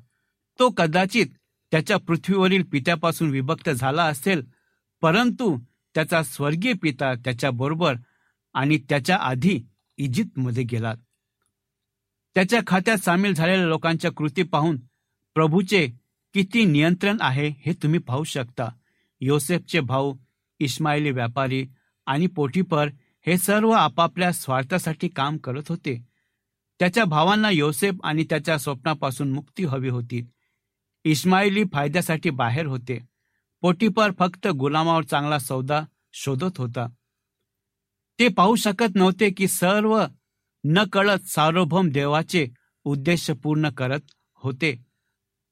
तो 0.59 0.71
कदाचित 0.71 1.27
त्याच्या 1.71 1.97
पृथ्वीवरील 1.97 2.63
पित्यापासून 2.63 3.31
विभक्त 3.31 3.71
झाला 3.71 4.05
असेल 4.05 4.43
परंतु 5.01 5.59
त्याचा 5.95 6.23
स्वर्गीय 6.23 6.73
पिता 6.73 7.15
त्याच्याबरोबर 7.15 7.97
आणि 8.55 8.79
त्याच्या 8.89 9.17
आधी 9.17 9.61
इजिप्तमध्ये 9.97 10.65
गेला. 10.65 10.95
त्याच्या 12.35 12.61
खात्यात 12.67 12.99
सामील 12.99 13.35
झालेल्या 13.35 13.67
लोकांच्या 13.67 14.11
कृती 14.13 14.43
पाहून 14.43 14.77
प्रभूचे 15.35 15.87
किती 16.35 16.65
नियंत्रण 16.65 17.17
आहे 17.21 17.49
हे 17.49 17.73
तुम्ही 17.73 18.01
पाहू 18.01 18.25
शकता. 18.25 18.69
योसेफचे 19.21 19.81
भाऊ 19.81 20.15
इस्माइली 20.59 21.11
व्यापारी 21.11 21.67
आणि 22.07 22.27
पोटीपर 22.27 22.89
हे 23.27 23.37
सर्व 23.39 23.71
आपापल्या 23.71 24.33
स्वार्थासाठी 24.33 25.09
काम 25.09 25.37
करत 25.37 25.63
होते. 25.69 26.10
त्याच्या 26.81 27.05
भावांना 27.05 27.51
योसेफ 27.51 27.95
आणि 28.05 28.25
त्याच्या 28.25 28.59
स्वप्नापासून 28.59 29.33
मुक्ती 29.33 29.65
हवी 29.65 29.89
होती. 29.89 30.31
इस्माइली 31.05 31.65
फायद्यासाठी 31.73 32.31
बाहेर 32.31 32.67
होते. 32.67 32.99
पोटीपर 33.61 34.11
फक्त 34.19 34.47
गुलामावर 34.47 35.05
चांगला 35.05 35.39
सौदा 35.39 35.83
शोधत 36.13 36.59
होता. 36.59 36.87
ते 38.19 38.29
पाहू 38.29 38.57
शकत 38.57 38.95
नव्हते 38.95 39.31
की 39.31 39.49
सर्व 39.49 40.07
न 40.65 40.85
कळत 40.93 41.27
सार्वभौम 41.27 41.89
देवाचे 41.91 42.49
उद्देश 42.85 43.31
पूर्ण 43.31 43.69
करत 43.69 44.01
होते. 44.35 44.87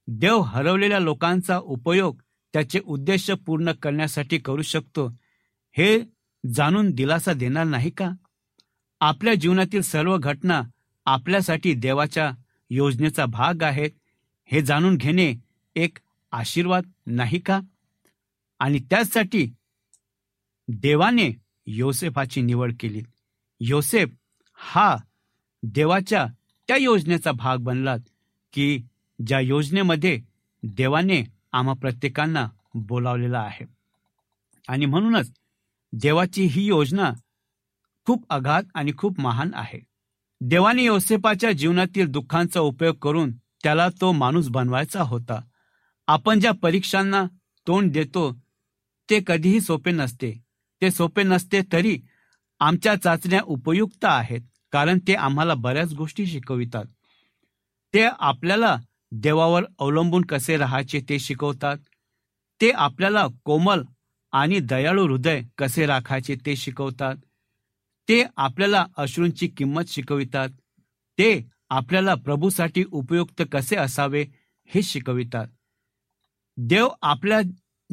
देव 0.06 0.40
हरवलेल्या 0.40 0.98
लोकांचा 0.98 1.58
उपयोग 1.58 2.22
त्याचे 2.52 2.80
उद्देश 2.84 3.30
पूर्ण 3.30 3.72
करण्यासाठी 3.72 4.38
करू 4.38 4.62
शकतो 4.62 5.08
हे 5.72 6.00
जाणून 6.54 6.90
दिलासा 6.90 7.32
देणार 7.32 7.64
नाही 7.64 7.90
का? 7.90 8.10
आपल्या 9.00 9.34
जीवनातील 9.34 9.82
सर्व 9.82 10.16
घटना 10.18 10.62
आपल्यासाठी 11.08 11.74
देवाच्या 11.74 12.30
योजनेचा 12.70 13.26
भाग 13.26 13.62
आहेत 13.62 13.90
हे 14.44 14.62
जाणून 14.62 14.96
घेणे 14.96 15.34
एक 15.76 15.98
आशीर्वाद 16.32 16.84
नाही 17.06 17.38
का? 17.38 17.60
आणि 18.58 18.78
त्याचसाठी 18.78 19.54
देवाने 20.68 21.30
योसेफाची 21.66 22.42
निवड 22.42 22.72
केली. 22.80 23.02
योसेफ 23.60 24.08
हा 24.54 24.96
देवाच्या 25.62 26.26
त्या 26.68 26.76
योजनेचा 26.76 27.32
भाग 27.32 27.56
बनला 27.56 27.96
की 28.52 28.82
ज्या 29.26 29.40
योजनेमध्ये 29.40 30.20
देवाने 30.62 31.24
आम्हा 31.52 31.74
प्रत्येकांना 31.74 32.48
बोलावलेला 32.74 33.40
आहे. 33.40 33.64
आणि 34.68 34.86
म्हणूनच 34.86 35.32
देवाची 35.92 36.44
ही 36.44 36.66
योजना 36.66 37.12
खूप 38.06 38.26
अगाध 38.30 38.66
आणि 38.74 38.92
खूप 38.98 39.20
महान 39.20 39.50
आहे. 39.54 39.87
देवाने 40.40 40.82
योसेपाच्या 40.82 41.52
जीवनातील 41.52 42.06
दुःखांचा 42.06 42.60
उपयोग 42.60 42.96
करून 42.96 43.32
त्याला 43.62 43.88
तो 44.00 44.12
माणूस 44.12 44.48
बनवायचा 44.48 45.02
होता. 45.02 45.40
आपण 46.08 46.40
ज्या 46.40 46.52
परीक्षांना 46.52 47.24
तोंड 47.66 47.92
देतो 47.92 48.32
ते 49.10 49.20
कधीही 49.26 49.60
सोपे 49.60 49.90
नसते. 49.90 50.32
ते 50.82 50.90
सोपे 50.90 51.22
नसते 51.22 51.60
तरी 51.72 51.98
आमच्या 52.60 52.94
चाचण्या 52.96 53.40
उपयुक्त 53.46 54.04
आहेत 54.04 54.40
कारण 54.72 54.98
ते 54.98 55.14
आम्हाला 55.14 55.54
बऱ्याच 55.54 55.92
गोष्टी 55.92 56.26
शिकवितात. 56.26 56.84
ते 57.94 58.08
आपल्याला 58.18 58.76
देवावर 59.12 59.64
अवलंबून 59.78 60.24
कसे 60.24 60.56
राहायचे 60.56 61.00
ते 61.08 61.18
शिकवतात. 61.18 61.76
ते 62.60 62.70
आपल्याला 62.70 63.26
कोमल 63.44 63.82
आणि 64.32 64.58
दयाळू 64.60 65.06
हृदय 65.06 65.42
कसे 65.58 65.86
राखायचे 65.86 66.34
ते 66.46 66.56
शिकवतात. 66.56 67.16
ते 68.08 68.24
आपल्याला 68.36 68.86
अश्रूंची 68.96 69.48
किंमत 69.48 69.82
शिकवितात. 69.88 70.48
ते 71.18 71.50
आपल्याला 71.70 72.14
प्रभूसाठी 72.14 72.84
उपयुक्त 72.92 73.42
कसे 73.52 73.76
असावे 73.76 74.26
हे 74.66 74.82
शिकवितात. 74.82 75.46
देव 76.56 76.88
आपल्या 77.02 77.40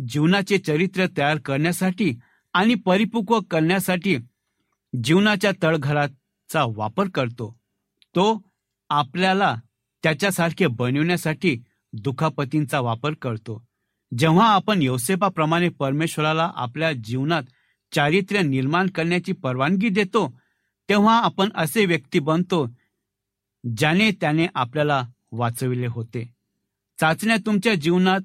जीवनाचे 0.08 0.58
चरित्र 0.58 1.06
तयार 1.18 1.38
करण्यासाठी 1.38 2.14
आणि 2.54 2.76
परिपक्व 2.76 3.40
करण्यासाठी 3.40 4.18
जीवनाच्या 5.04 5.52
तळघराचा 5.64 6.64
वापर 6.76 7.08
करतो. 7.14 7.60
तो 8.16 8.42
आपल्याला 8.90 9.56
त्याच्यासारखे 10.04 10.68
बनविण्यासाठी 10.68 11.64
दुखापतींचा 11.94 12.80
वापर 12.80 13.14
करतो. 13.14 13.68
जेव्हा 14.18 14.54
आपण 14.54 14.82
योसेपाप्रमाणे 14.82 15.70
परमेश्वराला 15.70 16.52
आपल्या 16.56 16.92
जीवनात 16.94 17.44
चारित्र्य 17.96 18.42
निर्माण 18.42 18.88
करण्याची 18.88 19.34
परवानगी 19.34 19.90
देतो 19.90 20.40
तेव्हा 20.90 21.20
आपण 21.20 21.50
असे 21.56 21.86
व्यक्ती 21.86 22.20
बनतो 22.20 22.66
ज्याने 23.78 24.12
त्याने 24.12 24.48
आपल्याला 24.56 25.04
वाचविले 25.32 25.88
होते. 25.88 26.34
चाचण्या 27.00 27.38
तुमच्या 27.46 27.74
जीवनात 27.76 28.20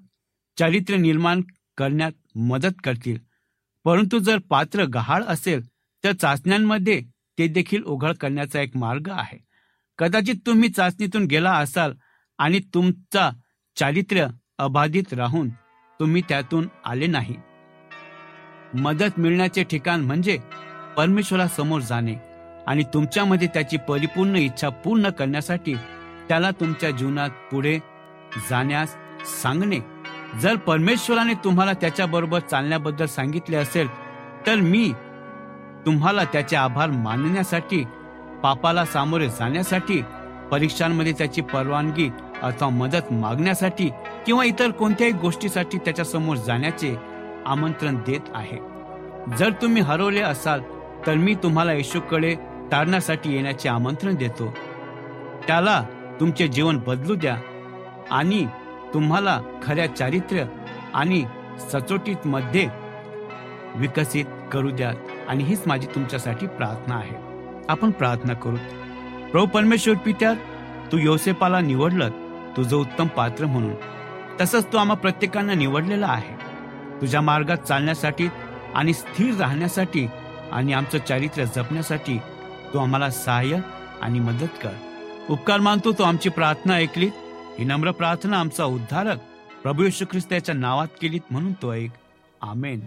चारित्र्य 0.58 0.98
निर्माण 0.98 1.40
करण्यात 1.76 2.12
मदत 2.34 2.74
करतील. 2.84 3.18
परंतु 3.84 4.18
जर 4.18 4.38
पात्र 4.38 4.84
गहाळ 4.84 5.24
असेल 5.24 5.66
तर 6.04 6.12
चाचण्यांमध्ये 6.12 7.02
ते 7.38 7.46
देखील 7.46 7.82
उघड 7.82 8.14
करण्याचा 8.14 8.60
एक 8.60 8.76
मार्ग 8.76 9.08
आहे. 9.10 9.38
कदाचित 9.98 10.34
तुम्ही 10.46 10.68
चाचणीतून 10.68 11.24
गेला 11.24 11.52
असाल 11.52 11.92
आणि 12.38 12.60
तुमचा 12.74 13.30
चारित्र्य 13.76 14.26
अबाधित 14.58 15.12
राहून 15.12 15.48
तुम्ही 16.00 16.22
त्यातून 16.28 16.68
आले 16.84 17.06
नाही. 17.06 17.36
मदत 18.74 19.18
मिळण्याचे 19.18 19.62
ठिकाण 19.62 20.00
म्हणजे 20.00 20.38
परमेश्वरासमोर 20.96 21.80
जाणे 21.80 22.14
आणि 22.66 22.82
तुमच्यामध्ये 22.94 23.48
त्याची 23.54 23.76
परिपूर्ण 23.76 24.36
इच्छा 24.36 24.68
पूर्ण 24.68 25.08
करण्यासाठी 25.08 25.74
त्याला 26.28 26.50
तुमच्या 26.50 26.90
जीवनात 26.90 27.30
पुढे 27.50 27.78
जाण्यास 28.50 28.94
सांगणे. 29.42 29.78
जर 30.42 30.56
परमेश्वराने 30.56 31.34
तुम्हाला 31.34 31.72
त्याच्याबरोबर 31.72 32.38
चालण्याबद्दल 32.40 33.06
सांगितले 33.06 33.56
असेल 33.56 33.88
तर 34.46 34.54
मी 34.54 34.92
तुम्हाला 35.86 36.24
त्याचे 36.24 36.56
आभार 36.56 36.90
मानण्यासाठी 36.90 37.84
पापाला 38.42 38.84
सामोरे 38.84 39.28
जाण्यासाठी 39.28 40.02
परीक्षांमध्ये 40.50 41.12
त्याची 41.12 41.40
परवानगी 41.40 42.08
अथवा 42.42 42.68
मदत 42.68 43.12
मागण्यासाठी 43.12 43.88
किंवा 44.26 44.44
इतर 44.44 44.70
कोणत्याही 44.70 45.12
गोष्टीसाठी 45.12 45.78
त्याच्यासमोर 45.78 46.36
जाण्याचे 46.36 47.09
आमंत्रण 47.50 47.96
देत 48.06 48.20
आहे. 48.34 48.58
जर 49.38 49.52
तुम्ही 49.62 49.82
हरवले 49.82 50.20
असाल 50.20 50.60
तर 51.06 51.14
मी 51.14 51.34
तुम्हाला 51.34 51.72
येशूकडे 51.72 52.34
तारण्यासाठी 52.72 53.32
येण्याचे 53.32 53.68
आमंत्रण 53.68 54.14
देतो. 54.14 54.54
त्याला 55.46 55.82
तुमचे 56.20 56.48
जीवन 56.48 56.78
बदलू 56.86 57.14
द्या 57.14 57.36
आणि 58.10 58.46
तुम्हाला 58.94 59.40
खऱ्या 59.62 59.96
चारित्र्य 59.96 60.44
आणि 60.94 61.24
सचोटीत 61.72 62.26
मध्ये 62.26 62.68
विकसित 63.74 64.24
करू 64.52 64.70
द्या 64.70 64.92
आणि 65.28 65.44
हीच 65.44 65.62
माझी 65.66 65.86
तुमच्यासाठी 65.94 66.46
प्रार्थना 66.46 66.94
आहे. 66.94 67.16
आपण 67.68 67.90
प्रार्थना 67.90 68.34
करू. 68.34 68.56
प्रभू 69.30 69.46
परमेश्वर 69.46 69.94
पित्या 69.94 70.32
तू 70.92 70.98
योसेपाला 70.98 71.60
निवडलं 71.60 72.10
तुझं 72.56 72.76
उत्तम 72.76 73.06
पात्र 73.06 73.46
म्हणून. 73.46 73.74
तसंच 74.40 74.72
तू 74.72 74.78
आम्हा 74.78 74.96
प्रत्येकांना 74.96 75.54
निवडलेला 75.54 76.06
आहे. 76.06 76.39
तुझ्या 77.00 77.20
मार्गात 77.20 77.56
चालण्यासाठी 77.56 78.28
आणि 78.74 78.92
स्थिर 78.92 79.34
राहण्यासाठी 79.34 80.06
आणि 80.52 80.72
आमचं 80.72 80.98
चारित्र्य 80.98 81.46
जपण्यासाठी 81.46 82.18
तू 82.74 82.78
आम्हाला 82.78 83.10
सहाय्य 83.10 83.58
आणि 84.02 84.20
मदत 84.20 84.62
कर. 84.62 84.70
उपकार 85.30 85.60
मानतो 85.60 85.92
तो 85.92 86.02
आमची 86.02 86.28
प्रार्थना 86.28 86.74
ऐकलीत 86.74 87.10
ही 87.58 87.64
नम्र 87.64 87.90
प्रार्थना 87.90 88.40
आमचा 88.40 88.64
उद्धारक 88.64 89.18
प्रभू 89.62 89.82
येशू 89.82 90.04
ख्रिस्ताच्या 90.04 90.54
नावात 90.54 90.88
केलीत 91.00 91.20
म्हणून 91.30 91.52
तो 91.52 91.72
ऐक. 91.74 91.90
आमेन. 92.42 92.80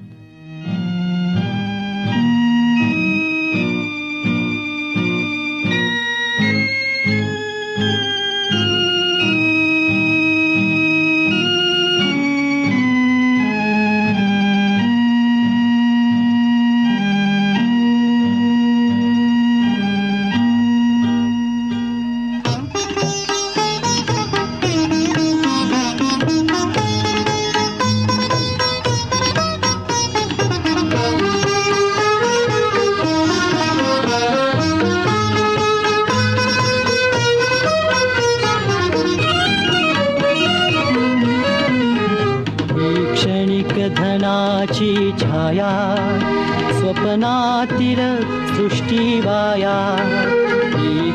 सृष्टिवाया 48.55 49.75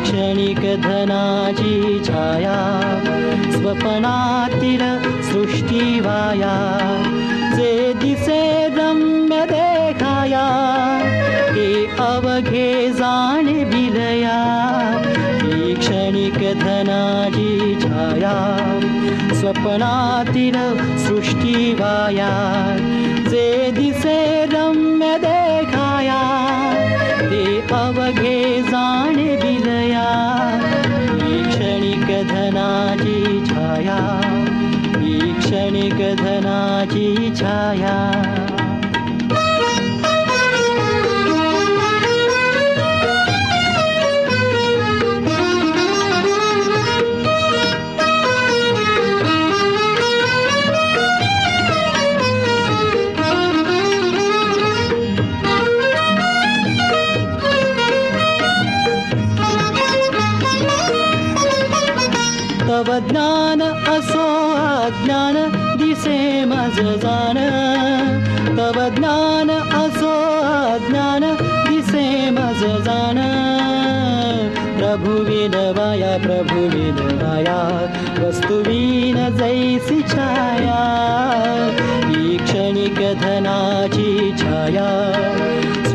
क्षणीक 0.02 0.60
धनाजी 0.82 1.98
छाया 2.04 2.54
स्वपनातिर 3.58 4.80
सृष्टिवाया 5.32 6.54
विरया 13.74 14.38
क्षणीक 15.80 16.38
धनाजी 16.62 17.74
छाया 17.82 18.36
स्वपनातिर 19.40 20.56
सृष्टिवाया 21.06 22.30
क्षणिगनाजी 35.48 37.06
छाया। 37.36 37.96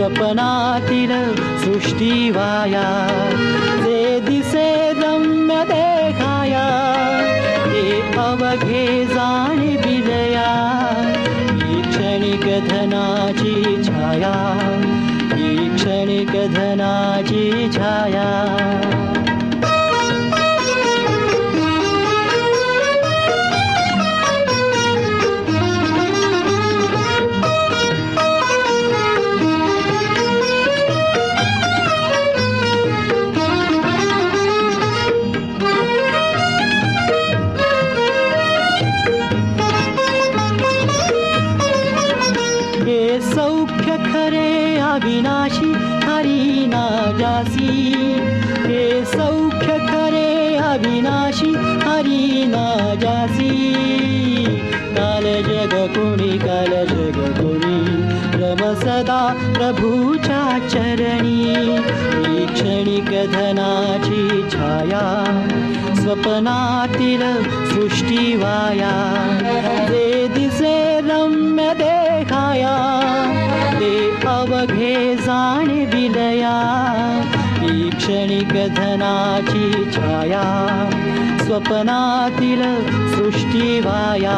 स्वप्नातील 0.04 1.12
सृष्टीवाया 1.64 2.88
सदा 58.54 59.22
प्रभूच्या 59.56 60.42
चरणी 60.70 61.54
ही 62.26 62.46
क्षणिक 62.54 63.10
धनाची 63.32 64.42
छाया 64.52 65.06
रम्य 71.08 71.74
देखाया 71.80 72.76
ते 73.80 73.94
अवघे 74.28 75.16
जाणे 75.26 75.86
विलया 75.94 76.54
धनाची 78.78 79.84
छाया 79.96 80.44
स्वप्नातील 81.46 82.62
सृष्टीवाया 83.16 84.38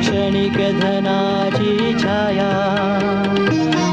क्षणक 0.01 0.57
छाया. 2.01 3.84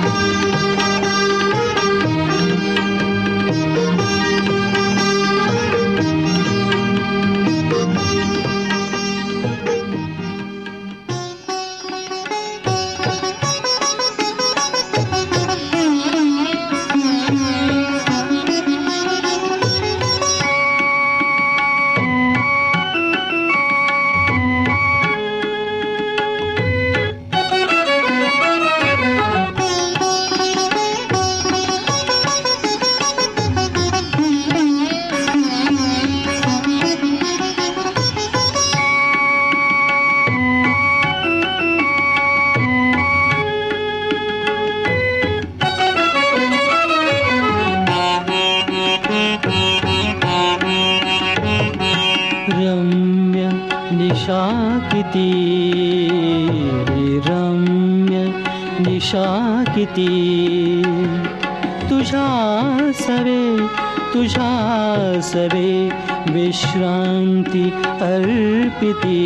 सवे 65.53 65.89
विश्रांती 66.33 67.65
अर्पिती 68.03 69.19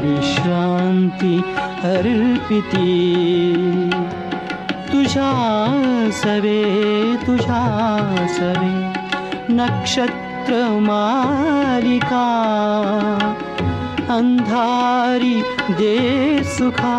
विश्रांती 0.00 1.36
अर्पिती। 1.84 2.90
तुझा 4.92 5.30
सवे 6.12 6.60
तुझा 7.26 7.62
सवे 8.28 8.74
नक्षत्र 9.54 10.68
मालिका 10.80 12.28
अंधारी 14.10 15.42
दे 15.70 15.96
सुखा 16.44 16.98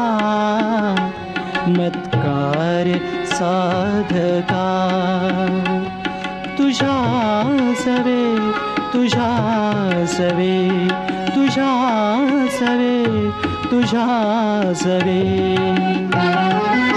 मत्कार 1.68 3.00
साधका। 3.26 4.70
तुझा 6.64 7.74
सवे 7.76 8.22
तुझा 8.94 10.06
सवे 10.06 10.88
तुझ्या 11.36 11.72
सवे 12.52 13.32
तुझा 13.72 14.08
सवे. 14.76 16.93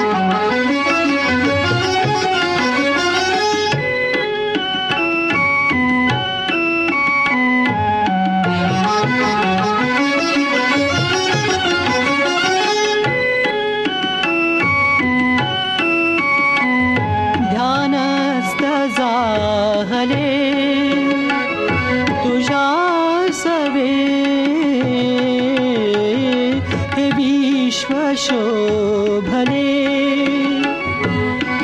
शोभरे 28.26 29.72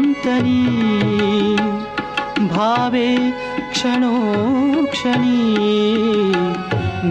भावे 2.49 3.17
क्षणोक्षणी 3.73 5.41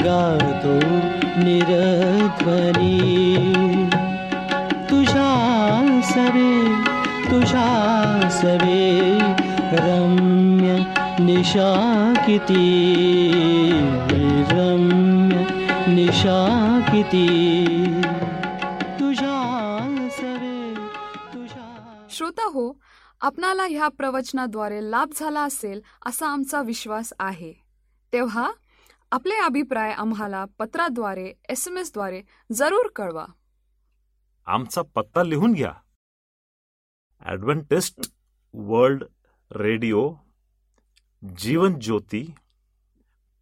गातो 0.05 0.75
निरध्वनि। 1.43 2.99
तुषासवे 4.89 6.51
तुषासवे 7.31 8.81
रम्य 9.73 10.85
निशाकिती। 11.23 12.63
निशा 16.13 16.79
किती? 16.85 17.27
तुझा 18.99 19.37
सवे 20.11 20.75
तुझा 21.33 22.07
श्रोता 22.09 22.43
हो 22.45 22.73
आपणाला 23.21 23.63
ह्या 23.63 23.87
प्रवचनाद्वारे 23.87 24.91
लाभ 24.91 25.09
झाला 25.15 25.41
असेल 25.41 25.81
असा 26.05 26.27
आमचा 26.27 26.61
विश्वास 26.61 27.13
आहे. 27.19 27.53
तेव्हा 28.13 28.51
आपले 29.11 29.35
अभिप्राय 29.35 29.91
आम्हाला 29.91 30.45
पत्राद्वारे 30.59 31.33
एस 31.49 31.67
एम 31.67 31.77
एसद्वारे 31.77 32.21
जरूर 32.51 32.89
कळवा. 32.95 33.25
आमचा 34.45 34.81
पत्ता 34.95 35.23
लिहून 35.23 35.53
घ्या. 35.53 35.73
Adventist 37.21 38.11
world 38.53 39.03
radio 39.51 40.13
Jeevan 41.37 41.79
Jyoti 41.79 42.33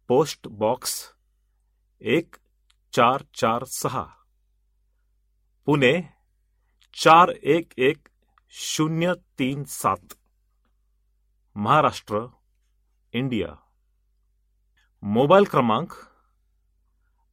post 0.08 0.48
box 0.48 1.02
एक 2.00 2.34
चार 2.94 3.22
चार 3.34 3.64
सहा। 3.64 4.02
पुणे 5.66 6.02
चार 6.94 7.28
एक 7.30 7.72
एक 7.78 8.08
शून्य 8.50 9.14
तीन 9.38 9.64
सात। 9.64 10.14
महाराष्ट्र, 11.56 12.20
इंडिया। 13.12 13.54
मोबाईल 15.02 15.44
क्रमांक 15.44 15.92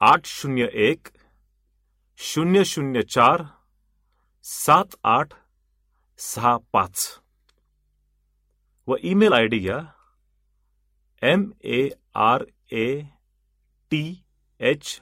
आठ 0.02 0.26
शून्य 0.26 0.69
एक, 0.74 1.08
शून्य 2.17 2.63
शून्य 2.65 3.02
चार, 3.02 3.43
सात 4.43 4.95
आठ 5.04 5.34
सहा 6.17 6.58
पाच। 6.74 7.19
व 8.88 8.95
ईमेल 9.04 9.34
आय 9.34 9.48
डी 9.48 9.60
घ्या 9.60 9.80
M 11.22 11.52
A 11.63 11.89
R 12.15 12.45
A 12.72 13.02
T 13.91 14.24
H 14.60 15.02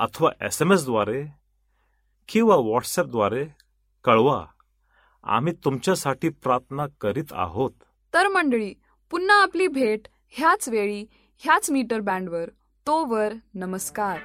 अथवा 0.00 0.30
एस 0.40 0.62
एम 0.62 0.72
एसद्वारे 0.72 1.26
किंवा 2.28 2.56
व्हॉट्सॲपद्वारे 2.56 3.46
कळवा. 4.04 4.46
आम्ही 5.24 5.52
तुमच्यासाठी 5.52 6.28
प्रार्थना 6.28 6.86
करीत 7.00 7.32
आहोत. 7.32 7.70
तर 8.14 8.28
मंडळी 8.28 8.74
पुन्हा 9.10 9.42
आपली 9.42 9.66
भेट 9.66 10.00
ह्याच 10.28 10.68
वेळी 10.68 11.04
ह्याच 11.38 11.70
मीटर 11.70 12.00
बँडवर 12.00 12.50
तोवर 12.86 13.32
नमस्कार. 13.54 14.18